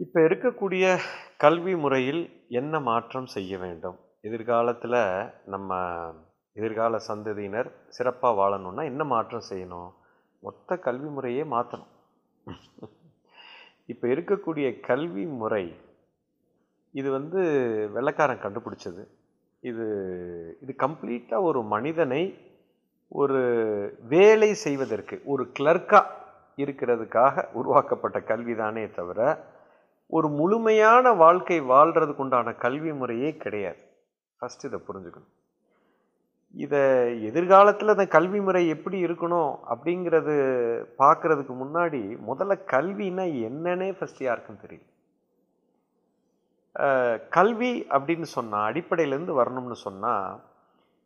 [0.00, 0.84] இப்போ இருக்கக்கூடிய
[1.42, 2.22] கல்வி முறையில்
[2.60, 3.98] என்ன மாற்றம் செய்ய வேண்டும்?
[4.28, 4.96] எதிர்காலத்தில்
[5.54, 5.78] நம்ம
[6.56, 9.90] எதிர்கால சந்ததியினர் சிறப்பாக வாழணும்னா என்ன மாற்றம் செய்யணும்?
[10.42, 11.92] மொத்த கல்வி முறையே மாற்றணும்
[13.92, 15.64] இப்போ இருக்கக்கூடிய கல்வி முறை
[16.94, 17.40] இது வந்து
[17.96, 19.02] வெள்ளைக்காரன் கண்டுபிடிச்சது.
[19.62, 19.86] இது
[20.62, 22.22] இது கம்ப்ளீட்டாக ஒரு மனிதனை
[23.12, 23.40] ஒரு
[24.14, 26.12] வேலை செய்வதற்கு ஒரு கிளர்க்காக
[26.58, 29.20] இருக்கிறதுக்காக உருவாக்கப்பட்ட கல்வி தானே தவிர
[30.10, 33.82] ஒரு முழுமையான வாழ்க்கை வாழ்கிறதுக்கு உண்டான கல்வி முறையே கிடையாது.
[34.40, 35.32] ஃபஸ்ட் இதை புரிஞ்சுக்கணும்.
[36.54, 36.80] இதை
[37.28, 40.34] எதிர்காலத்தில் இந்த கல்வி முறை எப்படி இருக்கணும் அப்படிங்கிறது
[41.02, 44.90] பார்க்குறதுக்கு முன்னாடி முதல்ல கல்வின்னா என்னன்னே ஃபஸ்ட் யாருக்கும் தெரியும்
[47.36, 50.28] கல்வி அப்படின்னு சொன்னால் அடிப்படையிலேருந்து வரணும்னு சொன்னால்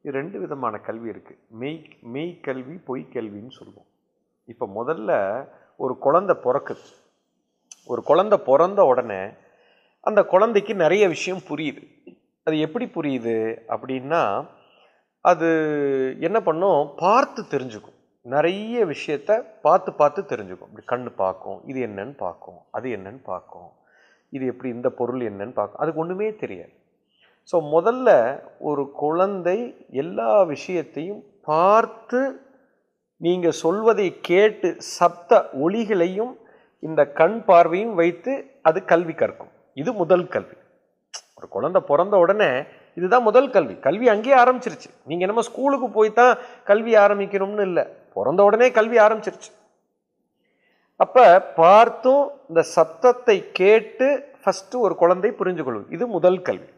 [0.04, 1.80] இது ரெண்டு விதமான கல்வி இருக்குது மெய்
[2.14, 3.88] மெய் கல்வி பொய் கல்வின்னு சொல்லுவோம்.
[4.52, 5.10] இப்போ முதல்ல
[5.76, 6.86] ஒரு குழந்தை பிறக்குது.
[7.92, 9.22] ஒரு குழந்தை பிறந்த உடனே
[10.08, 11.82] அந்த குழந்தைக்கு நிறைய விஷயம் புரியுது.
[12.46, 13.36] அது எப்படி புரியுது
[13.74, 14.22] அப்படின்னா
[15.30, 15.48] அது
[16.26, 16.80] என்ன பண்ணும்?
[17.04, 17.96] பார்த்து தெரிஞ்சுக்கும்.
[18.34, 19.30] நிறைய விஷயத்த
[19.66, 20.70] பார்த்து பார்த்து தெரிஞ்சுக்கும்.
[20.70, 23.70] இப்படி கண்ணு பார்க்கும் இது என்னன்னு பார்க்கும் அது என்னன்னு பார்க்கும்
[24.36, 26.72] இது எப்படி இந்த பொருள் என்னன்னு பார்க்கும் அதுக்கு ஒன்றுமே தெரியாது.
[27.50, 28.08] ஸோ முதல்ல
[28.68, 29.58] ஒரு குழந்தை
[30.02, 32.20] எல்லா விஷயத்தையும் பார்த்து
[33.26, 36.34] நீங்கள் சொல்வதை கேட்டு சப்த ஒளிகளையும்
[36.86, 38.32] இந்த கண் பார்வையும் வைத்து
[38.68, 39.52] அது கல்வி கற்கும்.
[39.82, 40.56] இது முதல் கல்வி.
[41.38, 42.50] ஒரு குழந்தை பிறந்த உடனே
[42.98, 43.74] இதுதான் முதல் கல்வி.
[43.86, 44.88] கல்வி அங்கேயே ஆரம்பிச்சிருச்சு.
[45.08, 46.32] நீங்கள் என்னமோ ஸ்கூலுக்கு போய் தான்
[46.70, 47.84] கல்வி ஆரம்பிக்கணும்னு இல்லை.
[48.16, 49.50] பிறந்த உடனே கல்வி ஆரம்பிச்சிருச்சு.
[51.04, 51.24] அப்போ
[51.60, 54.08] பார்த்தும் இந்த சத்தத்தை கேட்டு
[54.42, 56.68] ஃபஸ்ட்டு ஒரு குழந்தை புரிஞ்சு கொள்ளும் இது முதல் கல்வி.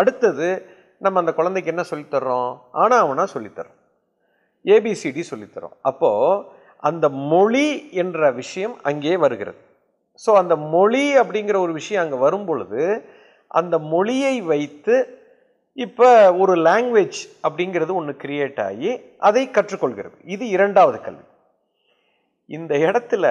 [0.00, 0.48] அடுத்தது
[1.04, 2.50] நம்ம அந்த குழந்தைக்கு என்ன சொல்லித்தர்றோம்?
[2.82, 3.76] ஆனா அவனா சொல்லித்தரோம்
[4.64, 7.66] ஏபிசிடி சொல்லித்தரோம் அப்போது அந்த மொழி
[8.02, 9.60] என்ற விஷயம் அங்கே வருகிறது.
[10.22, 12.82] ஸோ அந்த மொழி அப்படிங்கிற ஒரு விஷயம் அங்கே வரும் பொழுது
[13.60, 14.96] அந்த மொழியை வைத்து
[15.76, 16.08] இப்போ
[16.42, 18.90] ஒரு லாங்குவேஜ் அப்படிங்கிறது ஒன்று கிரியேட் ஆகி
[19.28, 20.16] அதை கற்றுக்கொள்கிறது.
[20.34, 21.24] இது இரண்டாவது கல்வி.
[22.48, 23.24] இந்த இடத்துல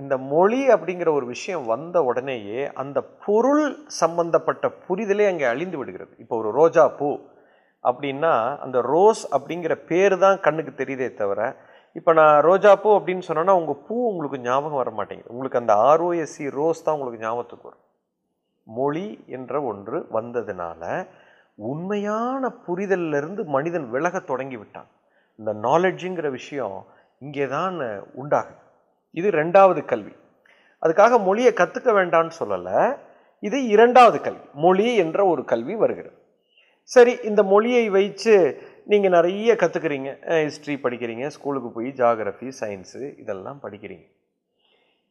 [0.00, 3.64] இந்த மொழி அப்படிங்கிற ஒரு விஷயம் வந்த உடனேயே அந்த பொருள்
[4.00, 6.12] சம்பந்தப்பட்ட புரிதலே அங்கே அழிந்து விடுகிறது.
[6.22, 7.10] இப்போ ஒரு ரோஜா பூ
[7.84, 8.32] அப்படின்னா
[8.64, 11.40] அந்த ரோஸ் அப்படிங்கிற பேர் தான் கண்ணுக்கு தெரியுதே தவிர
[11.98, 15.30] இப்போ நான் ரோஜா பூ அப்படின்னு சொன்னேன்னா உங்கள் பூ உங்களுக்கு ஞாபகம் வர மாட்டேங்குது.
[15.34, 17.84] உங்களுக்கு அந்த ஆர்ஓஎஸ்சி ரோஸ் தான் உங்களுக்கு ஞாபகத்துக்கு வரும்.
[18.62, 21.06] மொழி என்ற ஒன்று வந்ததுனால
[21.54, 24.88] உண்மையான புரிதல்ல இருந்து மனிதன் விலகத் தொடங்கி விட்டான்.
[25.38, 26.86] இந்த நாலெட்ஜுங்கிற விஷயம்
[27.18, 27.76] இங்கே தான்
[28.22, 28.60] உண்டாகுது.
[29.10, 30.14] இது ரெண்டாவது கல்வி.
[30.82, 32.98] அதுக்காக மொழியை கற்றுக்க வேண்டாம்னு சொல்லலை
[33.38, 34.44] இது இரண்டாவது கல்வி.
[34.54, 36.18] மொழி என்ற ஒரு கல்வி வருகிறது.
[36.82, 38.34] சரி இந்த மொழியை வைத்து
[38.86, 40.10] நீங்கள் நிறைய கற்றுக்குறீங்க
[40.46, 44.04] ஹிஸ்ட்ரி படிக்கிறீங்க ஸ்கூலுக்கு போய் ஜாகிரஃபி சயின்ஸு இதெல்லாம் படிக்கிறீங்க.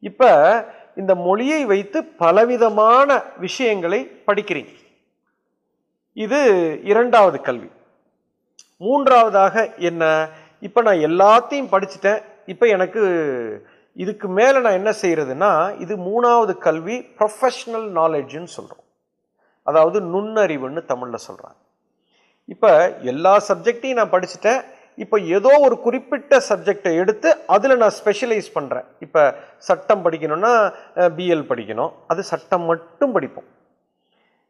[0.08, 0.30] இப்போ
[1.00, 3.08] இந்த மொழியை வைத்து பலவிதமான
[3.44, 4.72] விஷயங்களை படிக்கிறீங்க.
[6.16, 6.40] இது
[6.92, 7.70] இரண்டாவது கல்வி.
[8.84, 10.02] மூன்றாவதாக என்ன?
[10.66, 12.20] இப்போ நான் எல்லாத்தையும் படிச்சுட்டேன்.
[12.52, 13.02] இப்போ எனக்கு
[13.96, 15.50] இதுக்கு மேலே நான் என்ன செய்கிறதுனா
[15.84, 18.86] இது மூணாவது கல்வி ப்ரொஃபஷ்னல் நாலேஜுன்னு சொல்கிறோம்
[19.66, 21.60] அதாவது நுண்ணறிவுன்னு தமிழில் சொல்கிறாங்க
[22.52, 22.70] இப்போ
[23.12, 24.60] எல்லா சப்ஜெக்டையும் நான் படிச்சுட்டேன்.
[25.02, 29.22] இப்போ ஏதோ ஒரு குறிப்பிட்ட சப்ஜெக்டை எடுத்து அதில் நான் ஸ்பெஷலைஸ் பண்ணுறேன் இப்போ
[29.68, 30.52] சட்டம் படிக்கணும்னா
[31.16, 31.92] பிஎல் படிக்கணும்.
[32.12, 33.48] அது சட்டம் மட்டும் படிப்போம்.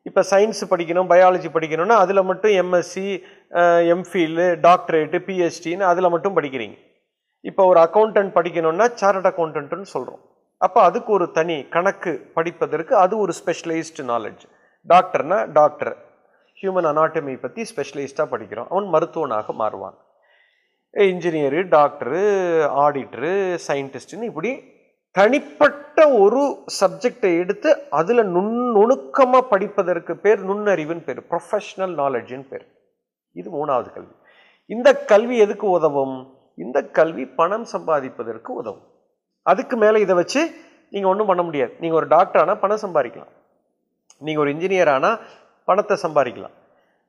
[0.09, 3.06] இப்போ சயின்ஸ் படிக்கணும் பயாலஜி படிக்கணும்னா அதில் மட்டும் எம்எஸ்சி
[3.94, 6.76] எம்ஃபில் டாக்டரேட்டு பிஹெச்டின்னு அதில் மட்டும் படிக்கிறீங்க.
[7.50, 10.22] இப்போ ஒரு அக்கௌண்டன்ட் படிக்கணும்னா சார்ட் அக்கௌண்டன்ட்னு சொல்கிறோம்
[10.61, 14.44] அப்போ அதுக்கு ஒரு தனி கணக்கு படிப்பதற்கு அது ஒரு ஸ்பெஷலைஸ்டு நாலேஜ்
[14.93, 15.93] டாக்டர்னா டாக்டர்
[16.65, 18.69] ஹியூமன் அனாட்டமி பற்றி ஸ்பெஷலிஸ்ட்டாக படிக்கிறோம்.
[18.73, 19.97] அவன் மருத்துவனாக மாறுவான்.
[20.95, 22.23] இன்ஜினியரு டாக்டரு
[22.85, 23.33] ஆடிட்டரு
[23.67, 24.51] சயின்டிஸ்ட்னு இப்படி
[25.19, 26.43] தனிப்பட்ட ஒரு
[26.77, 32.65] சப்ஜெக்டை எடுத்து அதில் நுண் நுணுக்கமாக படிப்பதற்கு பேர் நுண்ணறிவுன்னு பேர் ப்ரொஃபஷ்னல் நாலேஜ்னு பேர்.
[33.41, 34.15] இது மூணாவது கல்வி.
[34.71, 36.17] இந்த கல்வி எதுக்கு உதவும்?
[36.65, 38.85] இந்த கல்வி பணம் சம்பாதிப்பதற்கு உதவும்.
[39.53, 40.43] அதுக்கு மேலே இதை வச்சு
[40.93, 41.73] நீங்கள் ஒன்றும் பண்ண முடியாது.
[41.83, 43.33] நீங்கள் ஒரு டாக்டர் ஆனால் பணம் சம்பாதிக்கலாம்.
[44.27, 45.19] நீங்கள் ஒரு இன்ஜினியர் ஆனால்
[45.69, 46.55] பணத்தை சம்பாதிக்கலாம்.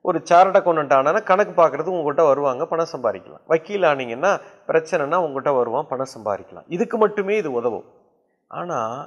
[0.07, 3.43] ஒரு சார்ட் அக்கௌண்ட் ஆனால் கணக்கு பார்க்குறது உங்கள்கிட்ட வருவாங்க பணம் சம்பாதிக்கலாம்.
[3.51, 4.31] வக்கீல் ஆனீங்கன்னா
[4.69, 6.67] பிரச்சனைனா உங்கள்கிட்ட வருவான் பணம் சம்பாதிக்கலாம்.
[6.75, 7.87] இதுக்கு மட்டுமே இது உதவும்.
[8.59, 8.99] ஆனால்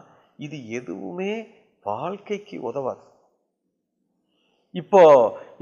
[0.46, 1.32] இது எதுவுமே
[1.90, 3.02] வாழ்க்கைக்கு உதவாது.
[4.80, 5.02] இப்போ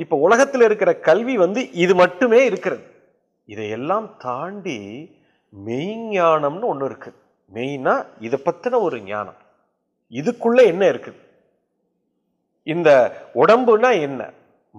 [0.03, 2.85] இப்போ உலகத்தில் இருக்கிற கல்வி வந்து இது மட்டுமே இருக்கிறது.
[3.53, 4.79] இதையெல்லாம் தாண்டி
[5.53, 7.21] மெய்ஞானம்னு ஒன்று இருக்குது
[7.57, 9.39] மெயினாக இதை பற்றின ஒரு ஞானம்.
[10.21, 11.21] இதுக்குள்ளே என்ன இருக்குது?
[12.67, 12.91] இந்த
[13.43, 14.23] உடம்புனா என்ன?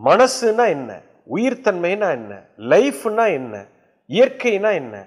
[0.05, 1.01] மனசுனா என்ன?
[1.29, 2.45] உயிர்த்தன்மைனா என்ன?
[2.57, 3.65] லைஃப்னா என்ன?
[4.09, 5.05] இயற்கைனா என்ன?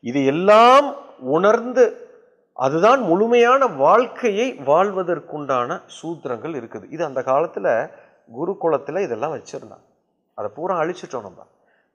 [0.00, 2.04] இது எல்லாம் உணர்ந்து
[2.52, 6.84] அதுதான் முழுமையான வாழ்க்கையை வாழ்வதற்குண்டான சூத்திரங்கள் இருக்குது.
[6.90, 7.90] இது அந்த காலத்தில்
[8.36, 9.84] குருகுலத்தில் இதெல்லாம் வச்சுருந்தான்.
[10.34, 11.46] அதை பூரா அழிச்சிட்டோம் நம்ம.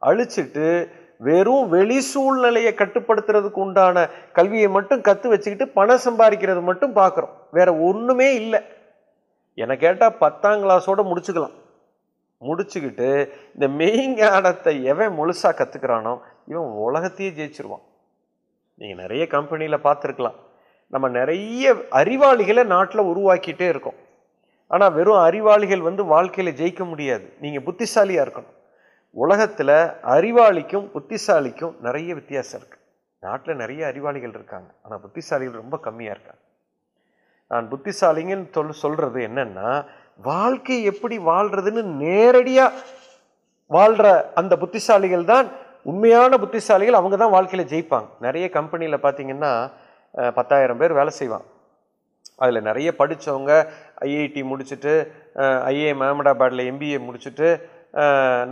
[0.02, 7.78] அழிச்சிட்டு வெறும் வெளி சூழ்நிலையை கட்டுப்படுத்துறதுக்கு உண்டான கல்வியை மட்டும் கற்று வச்சுக்கிட்டு பணம் சம்பாதிக்கிறது மட்டும் பார்க்குறோம் வேற
[7.78, 8.62] ஒன்றுமே இல்லை.
[9.56, 11.58] என்னை கேட்டால் பத்தாம் கிளாஸோடு முடிச்சுக்கலாம்.
[12.48, 13.10] முடிச்சுக்கிட்டு
[13.56, 16.14] இந்த மெய்ஞானத்தை எவன் முழுசாக கற்றுக்கிறானோ
[16.52, 17.84] இவன் உலகத்தையே ஜெயிச்சிருவான்.
[18.82, 20.40] நீங்கள் நிறைய கம்பெனியில் பார்த்துருக்கலாம்.
[20.94, 24.00] நம்ம நிறைய அறிவாளிகளை நாட்டில் உருவாக்கிட்டே இருக்கோம்.
[24.72, 27.26] ஆனால் வெறும் அறிவாளிகள் வந்து வாழ்க்கையில் ஜெயிக்க முடியாது.
[27.44, 28.58] நீங்கள் புத்திசாலியாக இருக்கணும்.
[29.16, 29.78] உலகத்தில்
[30.16, 32.80] அறிவாளிக்கும் புத்திசாலிக்கும் நிறைய வித்தியாசம் இருக்குது
[33.26, 34.70] நாட்டில் நிறைய அறிவாளிகள் இருக்காங்க.
[34.84, 36.42] ஆனால் புத்திசாலிகள் ரொம்ப கம்மியாக இருக்காங்க.
[37.52, 39.70] நான் புத்திசாலிங்கன்னு சொல் சொல்கிறது என்னென்னா
[40.30, 42.78] வாழ்க்கை எப்படி வாழ்றதுன்னு நேரடியாக
[43.76, 44.08] வாழ்கிற
[44.40, 45.48] அந்த புத்திசாலிகள் தான்
[45.92, 48.08] உண்மையான புத்திசாலிகள் அவங்க தான் வாழ்க்கையில் ஜெயிப்பாங்க.
[48.26, 49.52] நிறைய கம்பெனியில் பார்த்தீங்கன்னா
[50.38, 51.46] பத்தாயிரம் பேர் வேலை செய்வான்
[52.44, 53.52] அதில் நிறைய படித்தவங்க
[54.08, 54.94] ஐஐடி முடிச்சுட்டு
[55.72, 57.48] ஐஏ அகமதாபாத்தில் எம்பிஏ முடிச்சுட்டு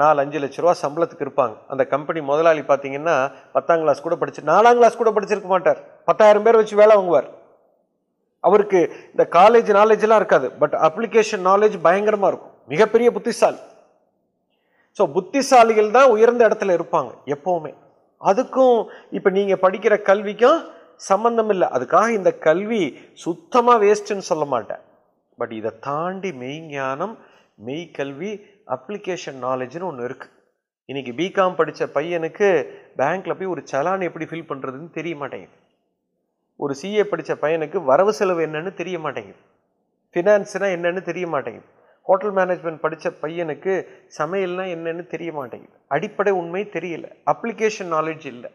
[0.02, 1.56] நாலு அஞ்சு லட்ச ரூபா சம்பளத்துக்கு இருப்பாங்க.
[1.72, 3.18] அந்த கம்பெனி முதலாளி பார்த்தீங்கன்னா
[3.56, 5.80] பத்தாம் கிளாஸ் கூட படிச்சு நாலாம் கிளாஸ் கூட படிச்சிருக்க மாட்டார்.
[6.10, 7.30] பத்தாயிரம் பேர் வச்சு வேலை வாங்குவார்.
[8.48, 8.80] அவருக்கு
[9.14, 10.48] இந்த காலேஜ் நாலேஜ்லாம் இருக்காது.
[10.62, 12.54] பட் அப்ளிகேஷன் நாலேஜ் பயங்கரமாக இருக்கும்.
[12.74, 13.62] மிகப்பெரிய புத்திசாலி.
[14.98, 17.72] ஸோ புத்திசாலிகள் தான் உயர்ந்த இடத்துல இருப்பாங்க எப்போவுமே.
[18.22, 18.78] அதுக்கும்
[19.18, 20.60] இப்போ நீங்கள் படிக்கிற கல்விக்கும்
[21.10, 21.68] சம்பந்தம் இல்லை.
[21.76, 22.82] அதுக்காக இந்த கல்வி
[23.26, 24.82] சுத்தமாக வேஸ்ட்டுன்னு சொல்ல மாட்டேன்.
[25.40, 27.16] பட் இதை தாண்டி மெய்ஞானம்
[27.98, 28.32] கல்வி
[28.76, 30.36] அப்ளிகேஷன் நாலேஜ்னு ஒன்று இருக்குது
[30.90, 32.48] இன்றைக்கி பிகாம் படித்த பையனுக்கு
[33.00, 35.56] பேங்க்கில் போய் ஒரு சலான் எப்படி ஃபில் பண்ணுறதுன்னு தெரிய மாட்டேங்குது.
[36.64, 39.42] ஒரு சிஏ படித்த பையனுக்கு வரவு செலவு என்னன்னு தெரிய மாட்டேங்குது.
[40.14, 41.68] ஃபினான்ஸ்னால் என்னன்னு தெரிய மாட்டேங்குது.
[42.08, 43.74] ஹோட்டல் மேனேஜ்மெண்ட் படித்த பையனுக்கு
[44.18, 45.76] சமையல்னா என்னன்னு தெரிய மாட்டேங்குது.
[45.96, 47.06] அடிப்படை உண்மை தெரியல.
[47.32, 48.50] அப்ளிகேஷன் நாலேஜ் இல்லை.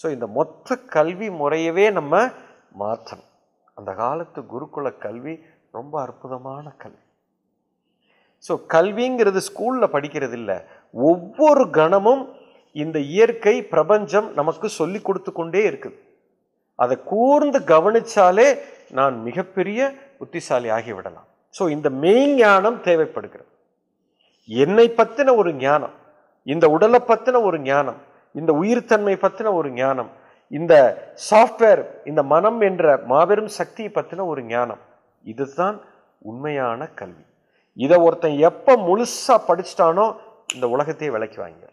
[0.00, 2.14] ஸோ இந்த மொத்த கல்வி முறையவே நம்ம
[2.82, 3.30] மாற்றணும்.
[3.78, 5.34] அந்த காலத்து குருகுல கல்வி
[5.76, 7.02] ரொம்ப அற்புதமான கல்வி.
[8.46, 10.56] ஸோ கல்விங்கிறது ஸ்கூலில் படிக்கிறது இல்லை
[10.94, 12.24] ஒவ்வொரு கணமும்
[12.76, 15.96] இந்த இயற்கை பிரபஞ்சம் நமக்கு சொல்லி கொடுத்து கொண்டே இருக்குது.
[16.78, 18.48] அதை கூர்ந்து கவனிச்சாலே
[18.98, 19.80] நான் மிகப்பெரிய
[20.18, 21.28] புத்திசாலி ஆகிவிடலாம்.
[21.54, 23.50] ஸோ இந்த மெய்ஞானம் தேவைப்படுகிறது.
[24.48, 25.94] என்னை பற்றின ஒரு ஞானம்
[26.46, 28.00] இந்த உடலை பற்றின ஒரு ஞானம்
[28.34, 30.10] இந்த உயிர்த்தன்மை பற்றின ஒரு ஞானம்
[30.50, 30.74] இந்த
[31.28, 34.82] சாஃப்ட்வேர் இந்த மனம் என்ற மாபெரும் சக்தியை பற்றின ஒரு ஞானம்
[35.32, 35.76] இதுதான்
[36.30, 37.24] உண்மையான கல்வி.
[37.84, 40.06] இதை ஒருத்தன் எப்போ முழுசாக படிச்சிட்டானோ
[40.54, 41.64] இந்த உலகத்தையே விலைக்கு வாங்க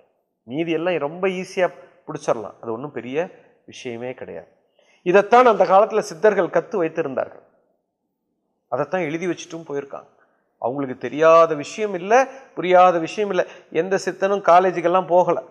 [0.47, 1.77] மீதி எல்லாம் ரொம்ப ஈஸியாக
[2.07, 2.55] பிடிச்சிடலாம்.
[2.61, 3.17] அது ஒன்றும் பெரிய
[3.71, 4.51] விஷயமே கிடையாது.
[5.09, 7.43] இதைத்தான் அந்த காலத்தில் சித்தர்கள் கற்று வைத்திருந்தார்கள்.
[8.71, 10.09] அதைத்தான் எழுதி வச்சுட்டும் போயிருக்காங்க.
[10.61, 12.19] அவங்களுக்கு தெரியாத விஷயம் இல்லை
[12.57, 13.45] புரியாத விஷயம் இல்லை.
[13.81, 15.43] எந்த சித்தனும் காலேஜுக்கெல்லாம் போகலை.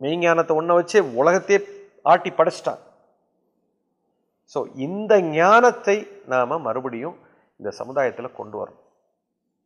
[0.00, 1.58] மெய்ஞானத்தை ஒன்றை வச்சே உலகத்தையே
[2.12, 2.82] ஆட்டி படைச்சிட்டாங்க.
[4.52, 5.96] ஸோ இந்த ஞானத்தை
[6.32, 7.16] நாம் மறுபடியும்
[7.60, 8.86] இந்த சமுதாயத்தில் கொண்டு வரணும்.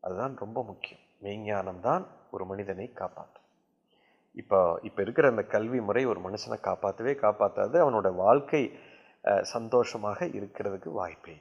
[0.03, 1.03] அதுதான் ரொம்ப முக்கியம்.
[1.25, 2.03] மெய்ஞானம் தான்
[2.35, 3.45] ஒரு மனிதனை காப்பாற்றும்.
[4.41, 8.63] இப்போ இப்போ இருக்கிற அந்த கல்வி முறை ஒரு மனுஷனை காப்பாற்றவே காப்பாற்றாது அவனோட வாழ்க்கை
[9.43, 11.37] சந்தோஷமாக இருக்கிறதுக்கு வாய்ப்பே.